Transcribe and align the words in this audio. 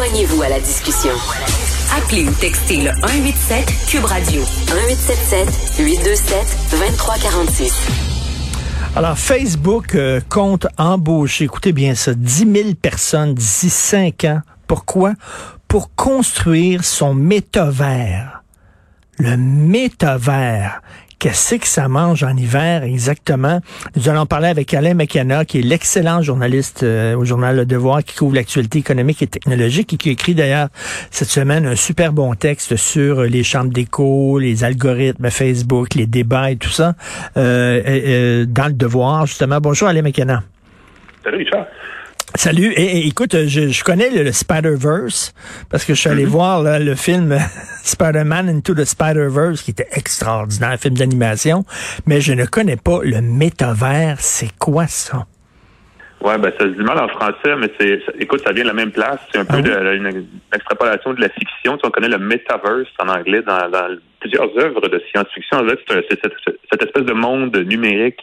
Joignez-vous 0.00 0.40
à 0.40 0.48
la 0.48 0.60
discussion. 0.60 1.12
Appelez 1.94 2.26
ou 2.26 2.32
textez 2.32 2.78
le 2.78 2.90
187 3.02 3.66
Cube 3.86 4.04
Radio 4.06 4.40
1877 4.40 5.78
827 5.78 6.56
2346. 6.70 7.86
Alors, 8.96 9.18
Facebook 9.18 9.94
euh, 9.94 10.22
compte 10.26 10.66
embaucher, 10.78 11.44
écoutez 11.44 11.72
bien 11.72 11.94
ça, 11.94 12.14
10 12.14 12.50
000 12.50 12.74
personnes 12.80 13.34
d'ici 13.34 13.68
5 13.68 14.24
ans. 14.24 14.40
Pourquoi? 14.66 15.12
Pour 15.68 15.94
construire 15.94 16.82
son 16.82 17.12
métavers. 17.12 18.42
Le 19.18 19.36
métavers. 19.36 20.80
Qu'est-ce 21.20 21.56
que 21.56 21.66
ça 21.66 21.86
mange 21.86 22.22
en 22.22 22.34
hiver 22.34 22.82
exactement? 22.82 23.60
Nous 23.94 24.08
allons 24.08 24.24
parler 24.24 24.48
avec 24.48 24.72
Alain 24.72 24.94
McKenna, 24.94 25.44
qui 25.44 25.58
est 25.58 25.62
l'excellent 25.62 26.22
journaliste 26.22 26.82
euh, 26.82 27.14
au 27.14 27.26
journal 27.26 27.56
Le 27.56 27.66
Devoir, 27.66 28.02
qui 28.02 28.16
couvre 28.16 28.36
l'actualité 28.36 28.78
économique 28.78 29.20
et 29.20 29.26
technologique 29.26 29.92
et 29.92 29.96
qui 29.98 30.08
écrit 30.08 30.34
d'ailleurs 30.34 30.68
cette 31.10 31.28
semaine 31.28 31.66
un 31.66 31.76
super 31.76 32.14
bon 32.14 32.32
texte 32.32 32.76
sur 32.76 33.20
les 33.20 33.42
chambres 33.42 33.70
d'écho, 33.70 34.38
les 34.38 34.64
algorithmes 34.64 35.28
Facebook, 35.28 35.94
les 35.94 36.06
débats 36.06 36.52
et 36.52 36.56
tout 36.56 36.70
ça 36.70 36.94
euh, 37.36 37.82
euh, 37.86 38.46
dans 38.48 38.68
Le 38.68 38.72
Devoir, 38.72 39.26
justement. 39.26 39.60
Bonjour 39.60 39.88
Alain 39.88 40.00
McKenna. 40.00 40.42
Salut 41.22 41.36
Richard. 41.36 41.66
Salut. 42.34 42.72
Et, 42.76 43.06
écoute, 43.06 43.32
je, 43.46 43.84
connais 43.84 44.10
le, 44.10 44.32
Spider-Verse 44.32 45.34
parce 45.70 45.84
que 45.84 45.94
je 45.94 46.00
suis 46.00 46.10
allé 46.10 46.24
mhm. 46.24 46.30
voir 46.30 46.62
le 46.62 46.94
film 46.94 47.36
Spider-Man 47.82 48.48
Into 48.48 48.74
the 48.74 48.84
Spider-Verse 48.84 49.62
qui 49.62 49.72
était 49.72 49.88
extraordinaire, 49.92 50.78
film 50.78 50.94
d'animation, 50.94 51.64
mais 52.06 52.20
je 52.20 52.32
ne 52.32 52.44
connais 52.44 52.76
pas 52.76 53.00
le 53.02 53.20
métavers. 53.20 54.16
C'est 54.20 54.56
quoi 54.58 54.86
ça? 54.86 55.26
Ouais, 56.22 56.36
ben 56.36 56.52
ça 56.58 56.66
se 56.66 56.72
dit 56.72 56.82
mal 56.82 56.98
en 56.98 57.08
français, 57.08 57.56
mais 57.58 57.70
c'est, 57.78 58.02
écoute, 58.18 58.42
ça 58.44 58.52
vient 58.52 58.64
de 58.64 58.68
la 58.68 58.74
même 58.74 58.90
place. 58.92 59.18
C'est 59.32 59.38
un 59.38 59.44
peu 59.46 59.56
ah 59.56 59.62
de, 59.62 59.94
une, 59.94 60.26
extrapolation 60.54 61.14
de 61.14 61.20
la 61.20 61.30
fiction. 61.30 61.78
Tu, 61.78 61.86
on 61.86 61.90
connaît 61.90 62.10
le 62.10 62.18
metaverse 62.18 62.88
en 62.98 63.08
anglais 63.08 63.40
dans, 63.40 63.58
plusieurs 64.20 64.54
œuvres 64.58 64.86
de 64.86 65.02
science-fiction. 65.10 65.60
En 65.60 65.68
fait, 65.68 65.78
c'est, 65.88 66.20
cette, 66.20 66.82
espèce 66.82 67.04
de 67.04 67.14
monde 67.14 67.56
numérique 67.56 68.20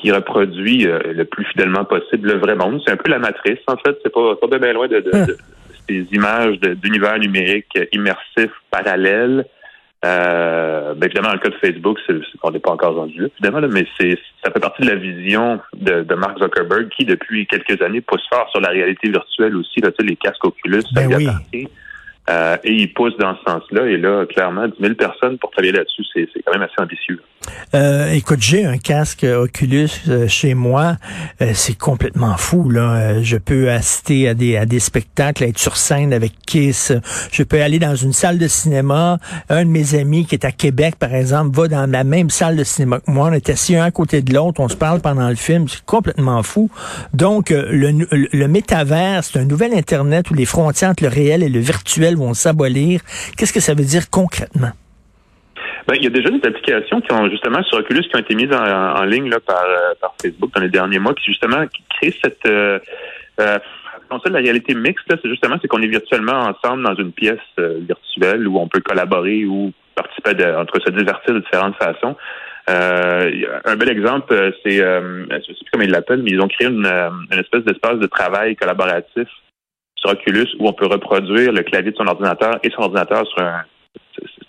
qui 0.00 0.12
reproduit 0.12 0.86
euh, 0.86 1.00
le 1.12 1.24
plus 1.24 1.44
fidèlement 1.46 1.84
possible 1.84 2.32
le 2.32 2.38
vrai 2.38 2.54
monde. 2.54 2.80
C'est 2.84 2.92
un 2.92 2.96
peu 2.96 3.10
la 3.10 3.18
matrice, 3.18 3.58
en 3.66 3.76
fait. 3.76 3.96
C'est 4.02 4.12
pas, 4.12 4.36
pas 4.36 4.58
bien 4.58 4.72
loin 4.72 4.88
de, 4.88 5.00
de, 5.00 5.10
de, 5.10 5.36
ces 5.88 6.06
images 6.12 6.58
d'univers 6.60 7.18
numériques 7.18 7.78
immersifs, 7.92 8.52
parallèles. 8.70 9.46
Euh, 10.04 10.94
ben 10.94 11.06
évidemment, 11.06 11.28
dans 11.28 11.34
le 11.34 11.40
cas 11.40 11.48
de 11.48 11.56
Facebook, 11.56 11.98
c'est, 12.06 12.14
on 12.44 12.52
n'est 12.52 12.60
pas 12.60 12.70
encore 12.70 12.94
rendu 12.94 13.20
là, 13.20 13.26
évidemment, 13.40 13.66
mais 13.68 13.84
c'est, 13.98 14.16
ça 14.44 14.52
fait 14.52 14.60
partie 14.60 14.82
de 14.82 14.90
la 14.90 14.94
vision 14.94 15.58
de, 15.74 16.02
de, 16.02 16.14
Mark 16.14 16.38
Zuckerberg 16.38 16.88
qui, 16.90 17.04
depuis 17.04 17.48
quelques 17.48 17.82
années, 17.82 18.00
pousse 18.00 18.22
fort 18.32 18.48
sur 18.50 18.60
la 18.60 18.68
réalité 18.68 19.10
virtuelle 19.10 19.56
aussi, 19.56 19.80
là, 19.80 19.90
tu 19.90 19.96
sais, 19.98 20.08
les 20.08 20.14
casques 20.14 20.44
Oculus, 20.44 20.84
ben 20.94 21.12
oui. 21.52 21.68
Euh, 22.30 22.56
et 22.62 22.72
il 22.72 22.92
pousse 22.92 23.16
dans 23.16 23.34
ce 23.36 23.50
sens-là. 23.50 23.86
Et 23.86 23.96
là, 23.96 24.26
clairement, 24.26 24.68
10 24.68 24.74
000 24.80 24.94
personnes 24.94 25.38
pour 25.38 25.50
travailler 25.50 25.72
là-dessus, 25.72 26.04
c'est 26.12 26.28
quand 26.44 26.52
même 26.52 26.62
assez 26.62 26.80
ambitieux. 26.80 27.20
Euh, 27.74 28.12
écoute, 28.12 28.40
j'ai 28.40 28.64
un 28.64 28.78
casque 28.78 29.24
Oculus 29.24 29.90
euh, 30.08 30.26
chez 30.28 30.54
moi. 30.54 30.96
Euh, 31.42 31.52
c'est 31.54 31.76
complètement 31.76 32.36
fou. 32.36 32.70
Là, 32.70 33.22
je 33.22 33.36
peux 33.36 33.70
assister 33.70 34.28
à 34.28 34.34
des 34.34 34.56
à 34.56 34.66
des 34.66 34.80
spectacles, 34.80 35.44
être 35.44 35.58
sur 35.58 35.76
scène 35.76 36.12
avec 36.12 36.32
Kiss. 36.46 36.92
Je 37.30 37.42
peux 37.42 37.62
aller 37.62 37.78
dans 37.78 37.94
une 37.94 38.12
salle 38.12 38.38
de 38.38 38.48
cinéma. 38.48 39.18
Un 39.48 39.64
de 39.64 39.70
mes 39.70 39.94
amis 39.94 40.24
qui 40.26 40.34
est 40.34 40.44
à 40.44 40.52
Québec, 40.52 40.96
par 40.98 41.14
exemple, 41.14 41.56
va 41.56 41.68
dans 41.68 41.90
la 41.90 42.04
même 42.04 42.30
salle 42.30 42.56
de 42.56 42.64
cinéma 42.64 43.00
que 43.00 43.10
moi. 43.10 43.28
On 43.30 43.32
est 43.32 43.50
assis 43.50 43.76
un 43.76 43.84
à 43.84 43.90
côté 43.90 44.22
de 44.22 44.32
l'autre. 44.32 44.60
On 44.60 44.68
se 44.68 44.76
parle 44.76 45.00
pendant 45.00 45.28
le 45.28 45.36
film. 45.36 45.68
C'est 45.68 45.84
complètement 45.84 46.42
fou. 46.42 46.70
Donc, 47.12 47.50
le, 47.50 48.06
le 48.10 48.48
métavers, 48.48 49.24
c'est 49.24 49.38
un 49.38 49.44
nouvel 49.44 49.74
Internet 49.74 50.30
où 50.30 50.34
les 50.34 50.46
frontières 50.46 50.90
entre 50.90 51.02
le 51.02 51.10
réel 51.10 51.42
et 51.42 51.48
le 51.48 51.60
virtuel 51.60 52.16
vont 52.16 52.34
s'abolir. 52.34 53.00
Qu'est-ce 53.36 53.52
que 53.52 53.60
ça 53.60 53.74
veut 53.74 53.84
dire 53.84 54.10
concrètement? 54.10 54.72
Ben, 55.88 55.94
il 55.94 56.04
y 56.04 56.06
a 56.06 56.10
déjà 56.10 56.28
des 56.28 56.46
applications 56.46 57.00
qui 57.00 57.10
ont 57.12 57.30
justement 57.30 57.62
sur 57.62 57.78
Oculus 57.78 58.02
qui 58.02 58.14
ont 58.14 58.18
été 58.18 58.34
mises 58.34 58.52
en, 58.52 59.04
ligne 59.04 59.30
là, 59.30 59.40
par, 59.40 59.64
euh, 59.64 59.94
par, 59.98 60.14
Facebook 60.20 60.52
dans 60.54 60.60
les 60.60 60.68
derniers 60.68 60.98
mois, 60.98 61.14
qui 61.14 61.24
justement 61.24 61.64
créent 61.88 62.14
cette 62.22 62.44
euh, 62.44 62.78
euh, 63.40 63.58
de 64.10 64.30
la 64.30 64.38
réalité 64.38 64.74
mixte, 64.74 65.06
c'est 65.08 65.28
justement 65.30 65.56
c'est 65.62 65.68
qu'on 65.68 65.80
est 65.80 65.86
virtuellement 65.86 66.40
ensemble 66.40 66.82
dans 66.82 66.94
une 66.94 67.12
pièce 67.12 67.38
euh, 67.58 67.80
virtuelle 67.88 68.46
où 68.46 68.58
on 68.58 68.68
peut 68.68 68.80
collaborer 68.80 69.46
ou 69.46 69.72
participer 69.94 70.34
de, 70.34 70.44
entre 70.56 70.78
se 70.78 70.90
divertir 70.90 71.34
de 71.34 71.40
différentes 71.40 71.76
façons. 71.76 72.16
un 72.66 73.76
bel 73.76 73.88
exemple, 73.88 74.52
c'est 74.62 74.76
je 74.76 75.42
sais 75.46 75.54
plus 75.54 75.70
comment 75.72 75.84
ils 75.84 75.90
l'appellent, 75.90 76.22
mais 76.22 76.32
ils 76.32 76.40
ont 76.42 76.48
créé 76.48 76.68
une, 76.68 76.86
une 76.86 77.38
espèce 77.38 77.64
d'espace 77.64 77.98
de 77.98 78.06
travail 78.06 78.56
collaboratif 78.56 79.28
sur 79.96 80.10
Oculus 80.10 80.48
où 80.58 80.68
on 80.68 80.74
peut 80.74 80.86
reproduire 80.86 81.50
le 81.50 81.62
clavier 81.62 81.92
de 81.92 81.96
son 81.96 82.06
ordinateur 82.06 82.58
et 82.62 82.70
son 82.70 82.82
ordinateur 82.82 83.26
sur 83.26 83.42
un 83.42 83.64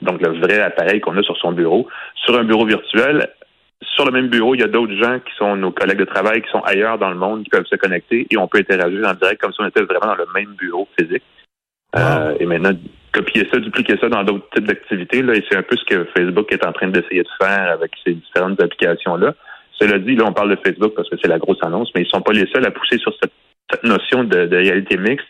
donc 0.01 0.21
le 0.21 0.39
vrai 0.39 0.59
appareil 0.61 1.01
qu'on 1.01 1.17
a 1.17 1.23
sur 1.23 1.37
son 1.37 1.51
bureau, 1.51 1.87
sur 2.15 2.37
un 2.37 2.43
bureau 2.43 2.65
virtuel. 2.65 3.29
Sur 3.95 4.05
le 4.05 4.11
même 4.11 4.27
bureau, 4.27 4.55
il 4.55 4.61
y 4.61 4.63
a 4.63 4.67
d'autres 4.67 4.95
gens 4.95 5.19
qui 5.19 5.33
sont 5.37 5.55
nos 5.55 5.71
collègues 5.71 5.99
de 5.99 6.05
travail, 6.05 6.41
qui 6.41 6.49
sont 6.49 6.59
ailleurs 6.61 6.97
dans 6.97 7.09
le 7.09 7.15
monde, 7.15 7.43
qui 7.43 7.49
peuvent 7.49 7.65
se 7.65 7.77
connecter 7.77 8.27
et 8.29 8.37
on 8.37 8.47
peut 8.47 8.59
interagir 8.59 9.07
en 9.07 9.13
direct 9.13 9.41
comme 9.41 9.53
si 9.53 9.61
on 9.61 9.67
était 9.67 9.83
vraiment 9.83 10.07
dans 10.07 10.15
le 10.15 10.27
même 10.33 10.53
bureau 10.55 10.87
physique. 10.99 11.23
Euh, 11.95 12.35
et 12.39 12.45
maintenant, 12.45 12.71
copier 13.13 13.47
ça, 13.51 13.59
dupliquer 13.59 13.97
ça 13.99 14.09
dans 14.09 14.23
d'autres 14.23 14.47
types 14.53 14.67
d'activités, 14.67 15.21
là, 15.21 15.33
et 15.33 15.43
c'est 15.49 15.57
un 15.57 15.63
peu 15.63 15.75
ce 15.75 15.85
que 15.85 16.05
Facebook 16.15 16.51
est 16.51 16.65
en 16.65 16.71
train 16.71 16.87
d'essayer 16.87 17.23
de 17.23 17.29
faire 17.41 17.71
avec 17.71 17.91
ces 18.05 18.13
différentes 18.13 18.61
applications-là. 18.61 19.33
Cela 19.73 19.97
dit, 19.97 20.15
là, 20.15 20.25
on 20.27 20.33
parle 20.33 20.51
de 20.51 20.59
Facebook 20.63 20.93
parce 20.95 21.09
que 21.09 21.15
c'est 21.21 21.29
la 21.29 21.39
grosse 21.39 21.63
annonce, 21.63 21.89
mais 21.95 22.01
ils 22.01 22.09
sont 22.09 22.21
pas 22.21 22.33
les 22.33 22.45
seuls 22.47 22.65
à 22.65 22.71
pousser 22.71 22.97
sur 22.97 23.13
cette, 23.21 23.83
notion 23.83 24.23
de, 24.23 24.45
de, 24.45 24.57
réalité 24.57 24.97
mixte. 24.97 25.27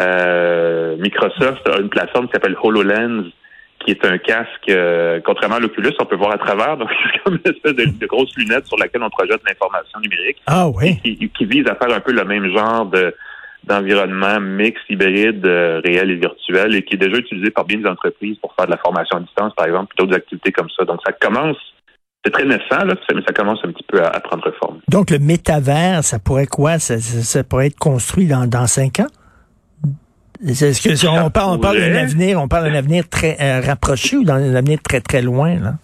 Euh, 0.00 0.96
Microsoft 0.98 1.68
a 1.68 1.80
une 1.80 1.88
plateforme 1.88 2.26
qui 2.26 2.32
s'appelle 2.32 2.56
HoloLens, 2.62 3.24
qui 3.84 3.92
est 3.92 4.04
un 4.04 4.18
casque, 4.18 4.68
euh, 4.68 5.20
contrairement 5.24 5.56
à 5.56 5.60
l'Oculus, 5.60 5.92
on 6.00 6.04
peut 6.04 6.16
voir 6.16 6.32
à 6.32 6.38
travers. 6.38 6.76
Donc, 6.76 6.90
c'est 7.12 7.22
comme 7.22 7.38
une 7.44 7.52
espèce 7.52 7.74
de, 7.74 8.06
grosse 8.06 8.34
lunette 8.36 8.66
sur 8.66 8.76
laquelle 8.78 9.02
on 9.02 9.10
projette 9.10 9.40
l'information 9.46 10.00
numérique. 10.00 10.38
Ah 10.46 10.68
oui. 10.68 10.98
Qui, 11.02 11.44
vise 11.44 11.66
à 11.68 11.74
faire 11.74 11.94
un 11.94 12.00
peu 12.00 12.12
le 12.12 12.24
même 12.24 12.52
genre 12.52 12.86
de 12.86 13.14
d'environnement 13.64 14.40
mix, 14.40 14.80
hybride, 14.88 15.44
euh, 15.44 15.80
réel 15.84 16.10
et 16.12 16.14
virtuel, 16.14 16.74
et 16.74 16.82
qui 16.82 16.94
est 16.94 16.98
déjà 16.98 17.16
utilisé 17.16 17.50
par 17.50 17.64
bien 17.64 17.78
des 17.78 17.88
entreprises 17.88 18.38
pour 18.38 18.54
faire 18.54 18.66
de 18.66 18.70
la 18.70 18.78
formation 18.78 19.18
à 19.18 19.20
distance, 19.20 19.52
par 19.54 19.66
exemple, 19.66 19.92
puis 19.94 20.06
d'autres 20.06 20.16
activités 20.16 20.52
comme 20.52 20.70
ça. 20.70 20.84
Donc, 20.84 21.00
ça 21.04 21.12
commence 21.12 21.56
c'est 22.24 22.32
très 22.32 22.44
naissant, 22.44 22.84
là, 22.84 22.94
mais 23.14 23.22
ça 23.26 23.32
commence 23.32 23.60
un 23.64 23.70
petit 23.70 23.84
peu 23.86 24.02
à, 24.02 24.20
prendre 24.20 24.52
forme. 24.60 24.80
Donc, 24.88 25.10
le 25.10 25.18
métavers, 25.18 26.02
ça 26.02 26.18
pourrait 26.18 26.46
quoi? 26.46 26.78
Ça, 26.78 27.44
pourrait 27.44 27.68
être 27.68 27.78
construit 27.78 28.26
dans, 28.26 28.46
dans 28.46 28.66
cinq 28.66 29.00
ans? 29.00 29.06
Est-ce 30.46 30.88
que 30.88 30.94
si 30.94 31.06
on 31.06 31.30
parle, 31.30 31.56
on 31.56 31.58
parle 31.58 31.78
d'un 31.78 31.94
avenir, 31.96 32.40
on 32.40 32.48
parle 32.48 32.70
d'un 32.70 32.74
avenir 32.74 33.08
très 33.08 33.36
euh, 33.40 33.60
rapproché 33.60 34.16
ou 34.16 34.24
d'un 34.24 34.54
avenir 34.54 34.78
très 34.82 35.00
très 35.00 35.22
loin 35.22 35.54
là? 35.56 35.74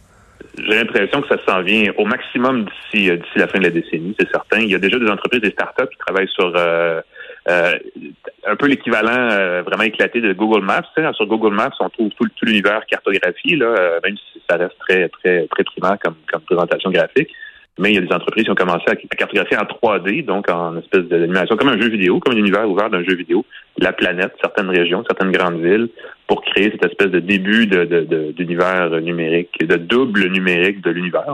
J'ai 0.57 0.77
l'impression 0.77 1.21
que 1.23 1.29
ça 1.29 1.37
s'en 1.47 1.63
vient 1.63 1.93
au 1.99 2.05
maximum 2.05 2.65
d'ici 2.65 3.11
euh, 3.11 3.17
d'ici 3.17 3.39
la 3.39 3.49
fin 3.49 3.59
de 3.59 3.65
la 3.65 3.71
décennie, 3.71 4.15
c'est 4.19 4.31
certain. 4.31 4.61
Il 4.61 4.71
y 4.71 4.75
a 4.75 4.79
déjà 4.79 4.99
des 4.99 5.09
entreprises, 5.09 5.41
des 5.41 5.51
startups 5.51 5.89
qui 5.91 5.99
travaillent 5.99 6.29
sur 6.29 6.53
euh, 6.57 7.01
un 7.47 8.57
peu 8.57 8.67
l'équivalent 8.67 9.63
vraiment 9.63 9.83
éclaté 9.83 10.21
de 10.21 10.33
Google 10.33 10.65
Maps. 10.65 10.83
Sur 11.15 11.27
Google 11.27 11.55
Maps, 11.55 11.73
on 11.81 11.89
trouve 11.89 12.11
tout, 12.11 12.29
tout 12.37 12.45
l'univers 12.47 12.87
cartographie, 12.87 13.57
là, 13.57 13.99
même 14.05 14.17
si 14.17 14.41
ça 14.49 14.57
reste 14.57 14.79
très 14.79 15.09
très 15.09 15.47
très 15.49 15.65
primaire 15.65 15.99
comme, 16.03 16.15
comme 16.33 16.43
présentation 16.43 16.91
graphique 16.91 17.31
mais 17.79 17.91
il 17.91 17.95
y 17.97 17.99
a 17.99 18.01
des 18.01 18.13
entreprises 18.13 18.45
qui 18.45 18.51
ont 18.51 18.55
commencé 18.55 18.85
à 18.87 18.95
cartographier 18.95 19.57
en 19.57 19.65
3D, 19.65 20.25
donc 20.25 20.49
en 20.49 20.79
espèce 20.79 21.03
d'animation, 21.03 21.57
comme 21.57 21.69
un 21.69 21.81
jeu 21.81 21.89
vidéo, 21.89 22.21
comme 22.21 22.35
un 22.35 22.39
univers 22.39 22.69
ouvert 22.71 22.89
d'un 22.89 23.03
jeu 23.03 23.17
vidéo, 23.17 23.45
la 23.79 23.93
planète, 23.93 24.33
certaines 24.41 24.71
régions, 24.71 25.03
certaines 25.09 25.33
grandes 25.33 25.61
villes, 25.61 25.89
pour 26.29 26.43
créer 26.43 26.71
cette 26.71 26.85
espèce 26.85 27.11
de 27.11 27.19
début 27.19 27.67
d'univers 27.67 28.91
numérique, 29.01 29.59
de 29.61 29.77
double 29.77 30.29
numérique 30.29 30.83
de 30.83 30.91
l'univers, 30.91 31.25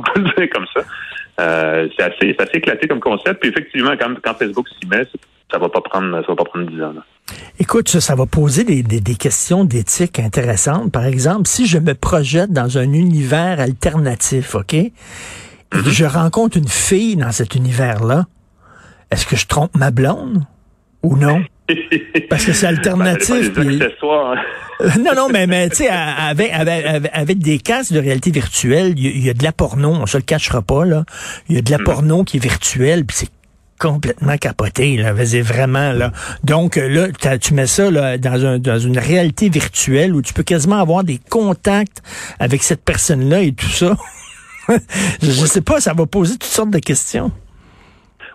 comme 0.53 0.67
ça. 0.75 0.83
Euh, 1.41 1.89
c'est 1.97 2.05
assez, 2.05 2.37
assez 2.39 2.59
éclaté 2.59 2.89
comme 2.89 3.01
concept. 3.01 3.41
Puis 3.41 3.51
effectivement, 3.51 3.93
quand, 3.99 4.15
quand 4.22 4.34
Facebook 4.34 4.67
s'y 4.69 4.87
met, 4.89 5.07
ça 5.51 5.59
va 5.59 5.69
pas 5.69 5.81
prendre, 5.81 6.21
ça 6.22 6.27
va 6.28 6.37
pas 6.37 6.45
prendre 6.45 6.71
dix 6.71 6.83
ans. 6.83 6.95
Écoute, 7.59 7.89
ça, 7.89 8.01
ça 8.01 8.15
va 8.15 8.27
poser 8.27 8.65
des, 8.65 8.83
des, 8.83 9.01
des 9.01 9.15
questions 9.15 9.65
d'éthique 9.65 10.19
intéressantes. 10.19 10.92
Par 10.92 11.04
exemple, 11.04 11.47
si 11.47 11.66
je 11.66 11.78
me 11.78 11.95
projette 11.95 12.51
dans 12.51 12.78
un 12.78 12.92
univers 12.92 13.60
alternatif, 13.60 14.54
OK? 14.54 14.75
Mhm. 15.75 15.91
je 15.91 16.05
rencontre 16.05 16.57
une 16.57 16.69
fille 16.69 17.17
dans 17.17 17.33
cet 17.33 17.55
univers-là, 17.55 18.27
est-ce 19.11 19.27
que 19.27 19.37
je 19.37 19.47
trompe 19.47 19.77
ma 19.77 19.91
blonde 19.91 20.45
ou 21.03 21.17
non? 21.17 21.43
Parce 22.28 22.45
que 22.45 22.53
c'est 22.53 22.67
ben, 22.67 22.77
alternatif. 22.77 23.53
Hein. 23.57 24.34
non, 24.99 25.15
non, 25.15 25.28
mais, 25.28 25.47
mais 25.47 25.69
tu 25.69 25.77
sais, 25.77 25.89
avec, 25.89 26.53
avec, 26.53 27.39
des 27.39 27.59
casques 27.59 27.93
de 27.93 28.01
réalité 28.01 28.31
virtuelle, 28.31 28.95
il 28.97 29.25
y, 29.25 29.31
a 29.31 29.34
de 29.34 29.45
la 29.45 29.53
porno, 29.53 29.91
on 29.91 30.07
se 30.07 30.17
le 30.17 30.22
cachera 30.22 30.63
pas, 30.63 30.84
là. 30.84 31.05
Il 31.49 31.57
y 31.57 31.59
a 31.59 31.63
de 31.63 31.71
la 31.71 31.78
mhm. 31.78 31.84
porno 31.84 32.25
qui 32.25 32.39
est 32.39 32.41
virtuelle, 32.41 33.05
puis 33.05 33.16
c'est 33.16 33.31
complètement 33.78 34.37
capoté, 34.37 34.97
là, 34.97 35.13
vas-y, 35.13 35.41
vraiment, 35.41 35.93
là. 35.93 36.13
Donc, 36.45 36.77
là, 36.77 37.09
tu 37.39 37.55
mets 37.55 37.66
ça 37.66 37.91
là, 37.91 38.19
dans, 38.19 38.45
un, 38.45 38.59
dans 38.59 38.78
une 38.78 38.99
réalité 38.99 39.49
virtuelle 39.49 40.15
où 40.15 40.23
tu 40.23 40.34
peux 40.34 40.43
quasiment 40.43 40.81
avoir 40.81 41.05
des 41.05 41.19
contacts 41.31 42.03
avec 42.39 42.63
cette 42.63 42.84
personne-là 42.84 43.43
et 43.43 43.53
tout 43.53 43.71
ça. 43.71 43.97
je 45.22 45.27
ne 45.27 45.47
sais 45.47 45.62
pas, 45.62 45.80
ça 45.80 45.95
va 45.95 46.07
poser 46.07 46.34
toutes 46.34 46.45
sortes 46.45 46.71
de 46.71 46.78
questions. 46.78 47.30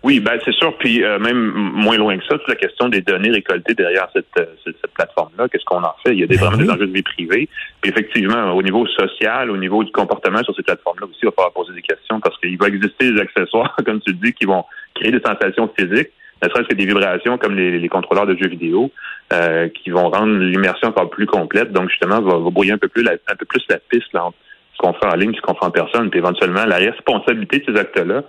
Oui, 0.05 0.19
ben 0.19 0.39
c'est 0.45 0.53
sûr. 0.53 0.77
Puis 0.77 1.03
euh, 1.03 1.17
même 1.17 1.51
moins 1.51 1.97
loin 1.97 2.15
que 2.15 2.23
ça, 2.25 2.37
toute 2.37 2.47
la 2.47 2.55
question 2.55 2.89
des 2.89 3.01
données 3.01 3.31
récoltées 3.31 3.73
derrière 3.73 4.07
cette, 4.13 4.27
euh, 4.37 4.45
cette, 4.63 4.93
plateforme-là, 4.93 5.47
qu'est-ce 5.49 5.65
qu'on 5.65 5.81
en 5.81 5.95
fait? 6.05 6.13
Il 6.13 6.19
y 6.19 6.23
a 6.23 6.27
des, 6.27 6.37
ben 6.37 6.45
vraiment 6.45 6.63
des 6.63 6.69
enjeux 6.69 6.85
de 6.85 6.93
vie 6.93 7.01
privée. 7.01 7.49
Puis 7.81 7.89
effectivement, 7.89 8.51
au 8.53 8.61
niveau 8.61 8.85
social, 8.85 9.49
au 9.49 9.57
niveau 9.57 9.83
du 9.83 9.91
comportement 9.91 10.43
sur 10.43 10.55
ces 10.55 10.61
plateformes-là 10.61 11.07
aussi, 11.07 11.17
il 11.23 11.25
va 11.25 11.31
falloir 11.31 11.53
poser 11.53 11.73
des 11.73 11.81
questions 11.81 12.19
parce 12.19 12.37
qu'il 12.37 12.55
va 12.55 12.67
exister 12.67 13.13
des 13.13 13.19
accessoires, 13.19 13.75
comme 13.85 13.99
tu 13.99 14.11
le 14.11 14.17
dis, 14.17 14.33
qui 14.33 14.45
vont 14.45 14.63
créer 14.93 15.11
des 15.11 15.21
sensations 15.25 15.71
physiques, 15.75 16.11
ne 16.43 16.49
serait-ce 16.49 16.67
que 16.67 16.75
des 16.75 16.85
vibrations 16.85 17.39
comme 17.39 17.55
les, 17.55 17.79
les 17.79 17.89
contrôleurs 17.89 18.27
de 18.27 18.37
jeux 18.39 18.49
vidéo, 18.49 18.91
euh, 19.33 19.69
qui 19.69 19.89
vont 19.89 20.09
rendre 20.11 20.37
l'immersion 20.37 20.89
encore 20.89 21.09
plus 21.09 21.25
complète. 21.25 21.71
Donc 21.71 21.89
justement, 21.89 22.21
va, 22.21 22.37
va 22.37 22.49
brouiller 22.51 22.73
un 22.73 22.77
peu 22.77 22.89
plus 22.89 23.01
la, 23.01 23.13
un 23.27 23.35
peu 23.35 23.45
plus 23.45 23.63
la 23.69 23.79
piste 23.79 24.13
là, 24.13 24.25
entre 24.25 24.37
ce 24.75 24.81
qu'on 24.81 24.93
fait 24.93 25.05
en 25.05 25.15
ligne 25.15 25.33
ce 25.35 25.41
qu'on 25.41 25.55
fait 25.55 25.65
en 25.65 25.71
personne. 25.71 26.09
Puis 26.09 26.19
éventuellement, 26.19 26.65
la 26.65 26.77
responsabilité 26.77 27.59
de 27.59 27.65
ces 27.73 27.79
actes-là 27.79 28.23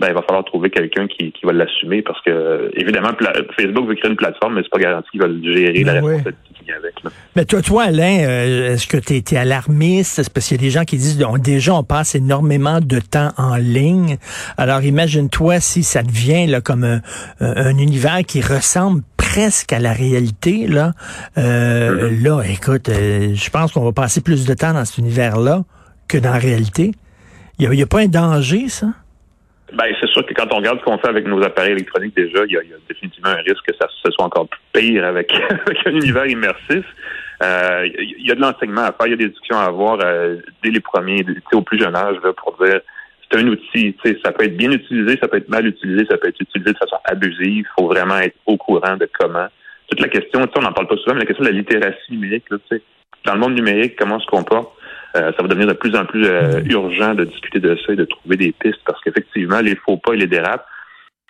ben, 0.00 0.08
il 0.08 0.14
va 0.14 0.22
falloir 0.22 0.44
trouver 0.46 0.70
quelqu'un 0.70 1.06
qui, 1.06 1.30
qui 1.30 1.44
va 1.44 1.52
l'assumer 1.52 2.00
parce 2.00 2.20
que, 2.22 2.70
évidemment, 2.74 3.10
Facebook 3.54 3.86
veut 3.86 3.94
créer 3.94 4.10
une 4.10 4.16
plateforme, 4.16 4.54
mais 4.54 4.62
c'est 4.62 4.70
pas 4.70 4.78
garanti 4.78 5.10
qu'il 5.10 5.20
va 5.20 5.28
gérer 5.28 5.84
la 5.84 5.92
responsabilité 5.92 6.54
qui 6.54 6.64
vient 6.64 6.76
avec. 6.76 6.94
Mais 7.36 7.44
toi, 7.44 7.60
toi, 7.60 7.82
Alain, 7.84 8.20
euh, 8.22 8.72
est-ce 8.72 8.86
que 8.86 8.96
tu 8.96 9.14
es, 9.14 9.36
alarmiste? 9.36 10.30
Parce 10.32 10.48
qu'il 10.48 10.56
y 10.56 10.60
a 10.60 10.62
des 10.62 10.70
gens 10.70 10.84
qui 10.84 10.96
disent, 10.96 11.22
déjà, 11.44 11.74
on 11.74 11.84
passe 11.84 12.14
énormément 12.14 12.80
de 12.80 12.98
temps 12.98 13.32
en 13.36 13.56
ligne. 13.56 14.16
Alors, 14.56 14.82
imagine-toi 14.82 15.60
si 15.60 15.82
ça 15.82 16.02
devient 16.02 16.46
là, 16.46 16.62
comme 16.62 16.84
un, 16.84 17.00
un, 17.40 17.76
univers 17.76 18.20
qui 18.26 18.40
ressemble 18.40 19.02
presque 19.18 19.74
à 19.74 19.80
la 19.80 19.92
réalité. 19.92 20.66
Là, 20.66 20.92
euh, 21.36 22.08
mm-hmm. 22.08 22.22
là 22.22 22.42
écoute, 22.48 22.88
euh, 22.88 23.34
je 23.34 23.50
pense 23.50 23.72
qu'on 23.72 23.84
va 23.84 23.92
passer 23.92 24.22
plus 24.22 24.46
de 24.46 24.54
temps 24.54 24.72
dans 24.72 24.86
cet 24.86 24.96
univers-là 24.96 25.64
que 26.10 26.18
dans 26.18 26.32
la 26.32 26.38
réalité. 26.38 26.92
Il 27.58 27.68
n'y 27.68 27.82
a, 27.82 27.86
pas 27.86 28.00
un 28.00 28.08
danger, 28.08 28.68
ça? 28.68 28.86
Ben, 29.72 29.84
c'est 30.00 30.08
sûr 30.08 30.26
que 30.26 30.34
quand 30.34 30.52
on 30.52 30.56
regarde 30.56 30.80
ce 30.80 30.84
qu'on 30.84 30.98
fait 30.98 31.08
avec 31.08 31.26
nos 31.26 31.42
appareils 31.44 31.72
électroniques 31.72 32.16
déjà, 32.16 32.44
il 32.46 32.52
y 32.52 32.56
a, 32.56 32.62
définitivement 32.88 33.30
un 33.30 33.42
risque 33.42 33.64
que 33.66 33.76
ça 33.80 33.86
ce 34.02 34.10
soit 34.10 34.24
encore 34.24 34.48
pire 34.72 35.04
avec, 35.12 35.32
un 35.86 35.90
univers 35.90 36.26
immersif. 36.26 36.84
Euh, 37.42 37.86
il 37.98 38.26
y 38.26 38.32
a 38.32 38.34
de 38.34 38.40
l'enseignement 38.40 38.82
à 38.82 38.92
faire, 38.92 39.06
il 39.06 39.10
y 39.10 39.14
a 39.14 39.16
des 39.16 39.28
discussions 39.28 39.58
à 39.58 39.64
avoir 39.64 39.98
euh, 40.02 40.36
dès 40.62 40.70
les 40.70 40.80
premiers, 40.80 41.24
au 41.52 41.62
plus 41.62 41.78
jeune 41.78 41.96
âge, 41.96 42.16
pour 42.36 42.56
dire 42.64 42.80
c'est 43.30 43.38
un 43.38 43.46
outil, 43.46 43.96
ça 44.24 44.32
peut 44.32 44.44
être 44.44 44.56
bien 44.56 44.72
utilisé, 44.72 45.16
ça 45.22 45.28
peut 45.28 45.36
être 45.36 45.48
mal 45.48 45.66
utilisé, 45.66 46.04
ça 46.10 46.16
peut 46.16 46.28
être 46.28 46.40
utilisé 46.40 46.72
de 46.72 46.78
façon 46.78 46.96
abusive. 47.04 47.64
Il 47.64 47.66
faut 47.78 47.86
vraiment 47.86 48.18
être 48.18 48.36
au 48.46 48.56
courant 48.56 48.96
de 48.96 49.08
comment. 49.18 49.46
Toute 49.88 50.00
la 50.00 50.08
question, 50.08 50.40
on 50.56 50.60
n'en 50.60 50.72
parle 50.72 50.88
pas 50.88 50.96
souvent, 50.96 51.14
mais 51.14 51.20
la 51.20 51.26
question 51.26 51.44
de 51.44 51.50
la 51.50 51.56
littératie 51.56 52.10
numérique, 52.10 52.44
là, 52.50 52.58
dans 53.24 53.34
le 53.34 53.40
monde 53.40 53.54
numérique, 53.54 53.96
comment 53.96 54.18
se 54.18 54.26
comporte? 54.26 54.72
Ça 55.14 55.42
va 55.42 55.48
devenir 55.48 55.66
de 55.66 55.72
plus 55.72 55.94
en 55.96 56.04
plus 56.04 56.24
euh, 56.24 56.62
urgent 56.66 57.14
de 57.14 57.24
discuter 57.24 57.60
de 57.60 57.76
ça 57.84 57.92
et 57.92 57.96
de 57.96 58.04
trouver 58.04 58.36
des 58.36 58.52
pistes 58.52 58.80
parce 58.86 59.00
qu'effectivement, 59.02 59.60
les 59.60 59.76
faux 59.76 59.96
pas 59.96 60.14
et 60.14 60.16
les 60.16 60.26
dérapes, 60.26 60.66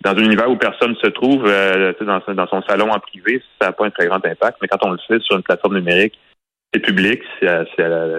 dans 0.03 0.11
un 0.11 0.23
univers 0.23 0.49
où 0.49 0.55
personne 0.55 0.95
se 0.95 1.07
trouve, 1.07 1.45
euh, 1.47 1.93
dans, 2.01 2.33
dans 2.33 2.47
son 2.47 2.61
salon 2.63 2.91
en 2.91 2.99
privé, 2.99 3.41
ça 3.59 3.67
n'a 3.67 3.71
pas 3.73 3.85
un 3.85 3.91
très 3.91 4.07
grand 4.07 4.23
impact. 4.25 4.57
Mais 4.61 4.67
quand 4.67 4.83
on 4.83 4.91
le 4.91 4.99
fait 5.07 5.19
sur 5.21 5.35
une 5.35 5.43
plateforme 5.43 5.75
numérique, 5.75 6.17
c'est 6.73 6.79
public, 6.79 7.19
c'est 7.41 7.49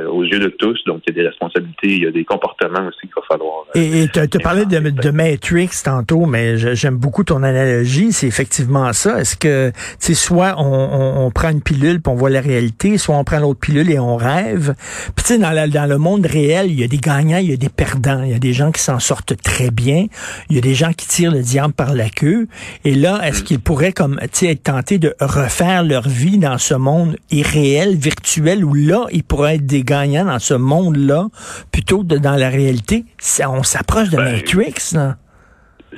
aux 0.07 0.25
yeux 0.25 0.39
de 0.39 0.49
tous, 0.49 0.79
donc 0.85 1.01
il 1.07 1.17
y 1.17 1.21
a 1.21 1.23
des 1.23 1.29
responsabilités, 1.29 1.87
il 1.87 2.03
y 2.03 2.07
a 2.07 2.11
des 2.11 2.25
comportements 2.25 2.87
aussi 2.87 3.01
qu'il 3.01 3.15
va 3.17 3.23
falloir. 3.27 3.65
Euh, 3.75 4.05
et 4.05 4.09
tu 4.09 4.19
as 4.21 4.41
parlé 4.41 4.67
de, 4.67 4.79
de, 4.91 5.11
Matrix 5.11 5.71
tantôt, 5.83 6.27
mais 6.27 6.59
j'aime 6.59 6.97
beaucoup 6.97 7.25
ton 7.25 7.43
analogie, 7.43 8.13
c'est 8.13 8.27
effectivement 8.27 8.93
ça. 8.93 9.21
Est-ce 9.21 9.37
que, 9.37 9.71
tu 9.71 9.75
sais, 9.99 10.15
soit 10.15 10.57
on, 10.59 10.65
on, 10.65 11.25
on, 11.27 11.31
prend 11.31 11.49
une 11.49 11.63
pilule 11.63 12.03
puis 12.03 12.13
on 12.13 12.15
voit 12.15 12.29
la 12.29 12.43
réalité, 12.43 12.99
soit 12.99 13.17
on 13.17 13.25
prend 13.25 13.39
l'autre 13.39 13.59
pilule 13.59 13.91
et 13.91 13.99
on 13.99 14.17
rêve. 14.17 14.75
Puis 15.17 15.25
tu 15.25 15.35
sais, 15.35 15.39
dans, 15.39 15.71
dans 15.71 15.89
le 15.89 15.97
monde 15.97 16.27
réel, 16.27 16.67
il 16.71 16.79
y 16.79 16.85
a 16.85 16.89
des 16.89 16.99
gagnants, 16.99 17.39
il 17.39 17.51
y 17.51 17.55
a 17.55 17.57
des 17.57 17.71
perdants, 17.71 18.23
il 18.23 18.33
y 18.33 18.35
a 18.35 18.39
des 18.39 18.53
gens 18.53 18.71
qui 18.71 18.83
s'en 18.83 18.99
sortent 18.99 19.35
très 19.43 19.71
bien, 19.71 20.09
il 20.51 20.57
y 20.57 20.59
a 20.59 20.63
des 20.63 20.75
gens 20.75 20.93
qui 20.93 21.09
tirent 21.09 21.33
le 21.33 21.41
diable 21.41 21.73
par 21.73 21.95
la 21.95 22.11
queue. 22.11 22.49
Et 22.85 22.95
là, 22.95 23.19
est-ce 23.25 23.41
mm. 23.41 23.45
qu'ils 23.45 23.61
pourraient, 23.61 23.93
comme, 23.93 24.19
tu 24.25 24.29
sais, 24.33 24.47
être 24.49 24.65
tentés 24.65 24.99
de 24.99 25.15
refaire 25.21 25.85
leur 25.85 26.07
vie 26.07 26.37
dans 26.37 26.59
ce 26.59 26.75
monde 26.75 27.17
irréel, 27.31 27.97
virtuel? 27.97 28.42
Où 28.65 28.75
là, 28.75 29.07
ils 29.13 29.25
pourraient 29.25 29.57
être 29.57 29.67
des 29.67 29.83
gagnants 29.83 30.25
dans 30.25 30.39
ce 30.39 30.55
monde-là, 30.55 31.27
plutôt 31.73 32.03
que 32.03 32.15
dans 32.15 32.37
la 32.37 32.49
réalité. 32.49 33.05
On 33.49 33.63
s'approche 33.63 34.11
de 34.11 34.17
ben, 34.17 34.33
Matrix, 34.33 34.75
là. 34.95 35.17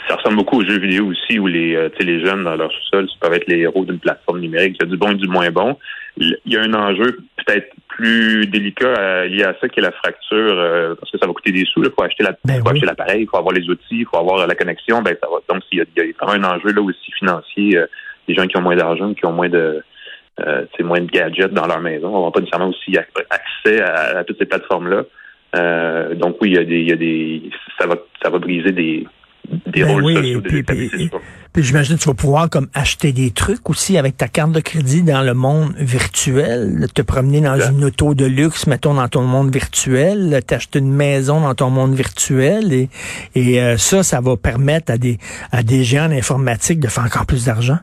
Ça 0.09 0.17
ressemble 0.17 0.37
beaucoup 0.37 0.61
aux 0.61 0.65
jeux 0.65 0.81
vidéo 0.81 1.07
aussi, 1.07 1.39
où 1.39 1.47
les, 1.47 1.77
euh, 1.77 1.89
les 2.01 2.25
jeunes 2.25 2.45
dans 2.45 2.57
leur 2.57 2.71
sous-sol 2.73 3.09
peuvent 3.21 3.33
être 3.35 3.47
les 3.47 3.61
héros 3.61 3.85
d'une 3.85 4.01
plateforme 4.01 4.41
numérique. 4.41 4.77
Il 4.81 4.85
y 4.85 4.89
a 4.89 4.91
du 4.91 4.97
bon 4.97 5.13
et 5.13 5.15
du 5.15 5.29
moins 5.29 5.51
bon. 5.51 5.79
Il 6.17 6.37
y 6.47 6.57
a 6.57 6.63
un 6.63 6.75
enjeu 6.75 7.19
peut-être 7.45 7.73
plus 7.89 8.47
délicat 8.47 8.87
euh, 8.87 9.27
lié 9.27 9.45
à 9.45 9.55
ça, 9.61 9.69
qui 9.69 9.79
est 9.79 9.83
la 9.83 9.93
fracture, 9.93 10.59
euh, 10.59 10.95
parce 10.97 11.11
que 11.13 11.19
ça 11.19 11.27
va 11.27 11.33
coûter 11.33 11.53
des 11.53 11.65
sous. 11.65 11.83
Il 11.83 11.91
faut 11.97 12.03
acheter 12.03 12.25
ben 12.45 12.61
l'appareil, 12.83 13.23
il 13.23 13.29
faut 13.29 13.37
avoir 13.37 13.55
les 13.55 13.69
outils, 13.69 14.01
il 14.01 14.07
faut 14.07 14.19
avoir 14.19 14.47
la 14.47 14.55
connexion. 14.55 15.01
Ben, 15.01 15.17
ça 15.23 15.29
va, 15.29 15.39
donc, 15.49 15.63
il 15.71 15.79
y, 15.79 15.81
a, 15.81 15.85
il 15.97 16.09
y 16.09 16.15
a 16.19 16.31
un 16.31 16.45
enjeu 16.45 16.73
là 16.73 16.83
aussi 16.83 17.13
financier. 17.13 17.79
des 18.27 18.35
gens 18.35 18.47
qui 18.47 18.57
ont 18.57 18.63
moins 18.63 18.77
d'argent, 18.77 19.15
qui 19.15 19.25
ont 19.27 19.33
moins 19.33 19.49
de 19.49 19.83
euh, 20.41 20.65
moins 20.81 21.01
de 21.01 21.07
gadgets 21.07 21.53
dans 21.53 21.67
leur 21.67 21.81
maison. 21.81 22.15
On 22.15 22.27
n'a 22.27 22.31
pas 22.31 22.41
nécessairement 22.41 22.69
aussi 22.69 22.97
accès 22.97 23.81
à, 23.81 24.25
toutes 24.25 24.39
ces 24.39 24.47
plateformes-là. 24.47 25.05
Euh, 25.57 26.15
donc 26.15 26.37
oui, 26.41 26.51
il 26.51 26.57
y 26.57 26.59
a 26.59 26.65
des, 26.65 26.81
il 26.81 26.89
y 26.89 26.93
a 26.93 26.97
des 26.97 27.43
ça 27.79 27.87
va 27.87 27.97
ça 28.23 28.31
va 28.31 28.39
briser 28.39 28.73
des, 28.73 29.07
des 29.67 29.83
ben 29.85 30.01
rôles 30.01 30.15
sociaux 30.17 30.41
puis, 30.41 30.63
puis, 30.65 31.11
puis 31.53 31.63
j'imagine 31.63 31.97
que 31.97 32.03
tu 32.03 32.09
vas 32.09 32.15
pouvoir 32.15 32.51
comme 32.51 32.67
acheter 32.75 33.13
des 33.13 33.31
trucs 33.31 33.71
aussi 33.71 33.97
avec 33.97 34.17
ta 34.17 34.27
carte 34.27 34.51
de 34.51 34.59
crédit 34.59 35.05
dans 35.05 35.23
le 35.23 35.35
monde 35.35 35.73
virtuel, 35.77 36.87
te 36.93 37.03
promener 37.03 37.41
dans 37.41 37.61
une 37.61 37.85
auto 37.85 38.15
de 38.15 38.25
luxe, 38.25 38.67
mettons 38.67 38.95
dans 38.95 39.07
ton 39.07 39.23
monde 39.23 39.53
virtuel, 39.53 40.41
t'acheter 40.45 40.81
une 40.81 40.93
maison 40.93 41.41
dans 41.41 41.55
ton 41.55 41.71
monde 41.71 41.95
virtuel 41.95 42.73
et, 42.73 42.89
et 43.37 43.63
euh, 43.63 43.77
ça, 43.77 44.03
ça 44.03 44.21
va 44.21 44.37
permettre 44.37 44.91
à 44.91 44.99
des 44.99 45.19
à 45.53 45.63
des 45.63 45.85
géants 45.85 46.09
d'informatique 46.09 46.81
de 46.81 46.89
faire 46.89 47.05
encore 47.05 47.27
plus 47.27 47.45
d'argent. 47.45 47.79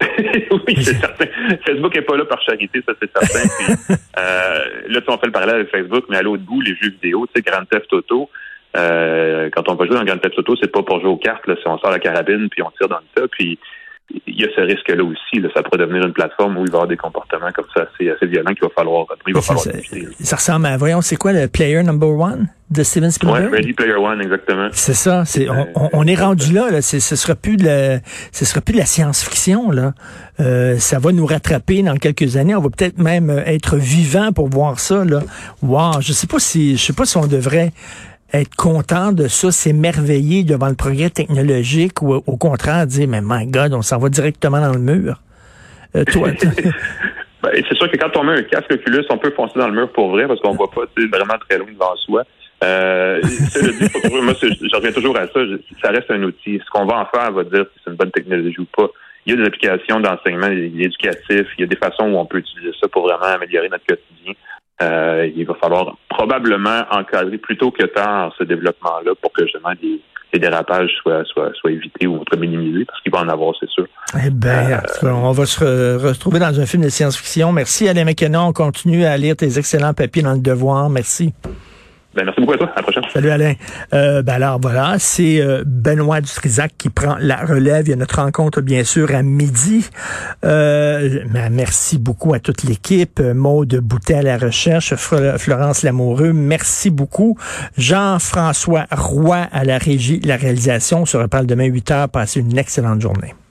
oui, 0.50 0.74
c'est 0.76 0.94
certain. 0.94 1.26
Facebook 1.64 1.96
est 1.96 2.02
pas 2.02 2.16
là 2.16 2.24
par 2.24 2.42
charité, 2.42 2.82
ça 2.86 2.92
c'est 3.00 3.10
certain. 3.10 3.48
Puis, 3.86 3.96
euh, 4.18 4.58
là, 4.88 5.00
tu 5.00 5.10
on 5.10 5.18
fait 5.18 5.26
le 5.26 5.32
parallèle 5.32 5.56
avec 5.56 5.70
Facebook, 5.70 6.04
mais 6.08 6.16
à 6.16 6.22
l'autre 6.22 6.42
bout, 6.42 6.60
les 6.60 6.74
jeux 6.74 6.90
vidéo, 6.90 7.26
tu 7.26 7.40
sais, 7.40 7.48
Grand 7.48 7.64
Theft 7.64 7.92
Auto, 7.92 8.28
euh, 8.76 9.50
quand 9.54 9.68
on 9.68 9.74
va 9.74 9.86
jouer 9.86 9.94
dans 9.94 10.04
Grand 10.04 10.18
Theft 10.18 10.38
Auto, 10.38 10.56
c'est 10.60 10.70
pas 10.70 10.82
pour 10.82 11.00
jouer 11.00 11.10
aux 11.10 11.16
cartes, 11.16 11.46
là, 11.46 11.54
c'est 11.62 11.68
on 11.68 11.78
sort 11.78 11.90
la 11.90 12.00
carabine 12.00 12.48
puis 12.50 12.62
on 12.62 12.70
tire 12.72 12.88
dans 12.88 12.98
le 12.98 13.20
tas, 13.20 13.28
puis 13.28 13.58
il 14.10 14.40
y 14.40 14.44
a 14.44 14.48
ce 14.54 14.60
risque-là 14.60 15.02
aussi. 15.02 15.40
Là, 15.40 15.48
ça 15.54 15.62
pourrait 15.62 15.78
devenir 15.78 16.04
une 16.04 16.12
plateforme 16.12 16.58
où 16.58 16.64
il 16.64 16.70
va 16.70 16.72
y 16.72 16.76
avoir 16.76 16.88
des 16.88 16.96
comportements 16.96 17.50
comme 17.54 17.66
ça 17.74 17.82
assez, 17.82 18.10
assez 18.10 18.26
violents 18.26 18.52
qu'il 18.52 18.64
va 18.64 18.70
falloir, 18.74 19.06
il 19.26 19.34
va 19.34 19.40
falloir 19.40 19.64
ça, 20.20 20.36
ressemble 20.36 20.66
à, 20.66 20.76
voyons, 20.76 21.00
c'est 21.00 21.16
quoi 21.16 21.32
le 21.32 21.48
player 21.48 21.82
number 21.82 22.10
one 22.10 22.48
de 22.70 22.82
Steven 22.82 23.10
Spielberg? 23.10 23.50
Ouais, 23.50 23.58
Ready 23.58 23.72
Player 23.72 23.94
One, 23.94 24.20
exactement. 24.20 24.68
C'est 24.72 24.94
ça. 24.94 25.24
C'est, 25.24 25.48
on, 25.48 25.90
on, 25.92 26.06
est 26.06 26.14
rendu 26.14 26.52
là. 26.52 26.70
là 26.70 26.82
c'est, 26.82 27.00
ce 27.00 27.16
sera 27.16 27.34
plus 27.34 27.56
de 27.56 27.98
ce 28.32 28.44
sera 28.44 28.60
plus 28.60 28.74
de 28.74 28.78
la 28.78 28.86
science-fiction. 28.86 29.70
Là, 29.70 29.92
euh, 30.40 30.76
ça 30.78 30.98
va 30.98 31.12
nous 31.12 31.26
rattraper 31.26 31.82
dans 31.82 31.96
quelques 31.96 32.36
années. 32.36 32.54
On 32.54 32.60
va 32.60 32.70
peut-être 32.70 32.98
même 32.98 33.30
être 33.46 33.76
vivant 33.76 34.32
pour 34.32 34.48
voir 34.48 34.80
ça. 34.80 35.04
Là, 35.04 35.20
wow. 35.62 36.00
Je 36.00 36.12
sais 36.12 36.26
pas 36.26 36.38
si, 36.38 36.76
je 36.76 36.82
sais 36.82 36.92
pas 36.92 37.04
si 37.04 37.16
on 37.16 37.26
devrait 37.26 37.72
être 38.34 38.54
content 38.56 39.12
de 39.12 39.28
ça, 39.28 39.50
s'émerveiller 39.50 40.42
devant 40.42 40.68
le 40.68 40.74
progrès 40.74 41.08
technologique 41.08 42.02
ou 42.02 42.14
au 42.14 42.36
contraire 42.36 42.86
dire, 42.86 43.08
mais 43.08 43.20
my 43.22 43.46
God, 43.46 43.72
on 43.74 43.82
s'en 43.82 43.98
va 43.98 44.08
directement 44.08 44.60
dans 44.60 44.72
le 44.72 44.80
mur? 44.80 45.20
Euh, 45.96 46.04
toi, 46.12 46.28
ben, 47.42 47.50
c'est 47.68 47.76
sûr 47.76 47.90
que 47.90 47.96
quand 47.96 48.16
on 48.16 48.24
met 48.24 48.38
un 48.38 48.42
casque 48.42 48.72
Oculus, 48.72 49.04
on 49.10 49.18
peut 49.18 49.30
foncer 49.30 49.58
dans 49.58 49.68
le 49.68 49.74
mur 49.74 49.92
pour 49.92 50.10
vrai 50.10 50.26
parce 50.26 50.40
qu'on 50.40 50.54
voit 50.54 50.70
pas 50.70 50.82
vraiment 50.96 51.38
très 51.48 51.58
loin 51.58 51.68
devant 51.72 51.96
soi. 51.96 52.24
Euh, 52.62 53.20
moi, 54.22 54.34
je 54.40 54.76
reviens 54.76 54.92
toujours 54.92 55.16
à 55.16 55.26
ça. 55.26 55.40
Ça 55.82 55.90
reste 55.90 56.10
un 56.10 56.22
outil. 56.22 56.60
Ce 56.64 56.70
qu'on 56.70 56.86
va 56.86 57.00
en 57.00 57.06
faire 57.06 57.30
va 57.32 57.44
dire 57.44 57.66
si 57.72 57.82
c'est 57.84 57.90
une 57.90 57.96
bonne 57.96 58.10
technologie 58.10 58.58
ou 58.58 58.66
pas. 58.76 58.88
Il 59.26 59.34
y 59.34 59.36
a 59.36 59.40
des 59.40 59.46
applications 59.46 60.00
d'enseignement 60.00 60.48
éducatif. 60.48 61.46
Il 61.58 61.60
y 61.60 61.64
a 61.64 61.66
des 61.66 61.76
façons 61.76 62.04
où 62.04 62.16
on 62.16 62.26
peut 62.26 62.38
utiliser 62.38 62.72
ça 62.80 62.88
pour 62.88 63.02
vraiment 63.02 63.24
améliorer 63.24 63.68
notre 63.68 63.86
quotidien. 63.86 64.34
Euh, 64.82 65.30
il 65.36 65.46
va 65.46 65.54
falloir 65.54 65.96
probablement 66.08 66.82
encadrer 66.90 67.38
plutôt 67.38 67.70
que 67.70 67.84
tard 67.84 68.34
ce 68.36 68.44
développement-là 68.44 69.12
pour 69.20 69.32
que 69.32 69.44
justement 69.44 69.70
les, 69.80 70.00
dérapages 70.38 70.90
soient, 71.00 71.24
soient, 71.26 71.52
soient 71.54 71.70
évités 71.70 72.08
ou 72.08 72.20
minimisés, 72.36 72.84
parce 72.84 73.00
qu'il 73.02 73.12
va 73.12 73.20
en 73.20 73.28
avoir, 73.28 73.54
c'est 73.60 73.70
sûr. 73.70 73.86
Eh 74.16 74.30
bien, 74.30 74.80
euh, 75.04 75.10
on 75.10 75.30
va 75.30 75.46
se 75.46 76.04
retrouver 76.04 76.40
dans 76.40 76.58
un 76.58 76.66
film 76.66 76.82
de 76.82 76.88
science-fiction. 76.88 77.52
Merci 77.52 77.88
Alain 77.88 78.04
McKenna. 78.04 78.42
On 78.42 78.52
continue 78.52 79.04
à 79.04 79.16
lire 79.16 79.36
tes 79.36 79.60
excellents 79.60 79.94
papiers 79.94 80.22
dans 80.22 80.32
le 80.32 80.40
devoir. 80.40 80.90
Merci. 80.90 81.32
Ben, 82.14 82.24
merci 82.24 82.40
beaucoup 82.40 82.52
à 82.52 82.58
toi. 82.58 82.70
À 82.74 82.76
la 82.76 82.82
prochaine. 82.82 83.02
Salut 83.12 83.30
Alain. 83.30 83.54
Euh, 83.92 84.22
ben 84.22 84.34
alors 84.34 84.60
voilà, 84.60 84.96
c'est 84.98 85.40
euh, 85.40 85.64
Benoît 85.66 86.20
Dutrisac 86.20 86.72
qui 86.78 86.88
prend 86.88 87.16
la 87.18 87.36
relève. 87.36 87.86
Il 87.86 87.90
y 87.90 87.92
a 87.92 87.96
notre 87.96 88.20
rencontre 88.20 88.60
bien 88.60 88.84
sûr 88.84 89.12
à 89.14 89.22
midi. 89.22 89.88
Euh, 90.44 91.20
ben, 91.30 91.52
merci 91.52 91.98
beaucoup 91.98 92.32
à 92.32 92.38
toute 92.38 92.62
l'équipe. 92.62 93.20
Maude 93.20 93.76
Boutet 93.76 94.14
à 94.14 94.22
la 94.22 94.38
recherche, 94.38 94.94
Florence 94.94 95.82
Lamoureux, 95.82 96.32
merci 96.32 96.90
beaucoup. 96.90 97.36
Jean-François 97.76 98.86
Roy 98.92 99.48
à 99.50 99.64
la 99.64 99.78
régie, 99.78 100.20
la 100.20 100.36
réalisation. 100.36 101.02
On 101.02 101.06
se 101.06 101.16
reparle 101.16 101.46
demain 101.46 101.64
8 101.64 101.90
heures. 101.90 102.08
Passez 102.08 102.40
une 102.40 102.56
excellente 102.56 103.00
journée. 103.00 103.34